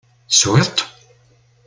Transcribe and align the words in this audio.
Teswiḍ-t? 0.29 0.79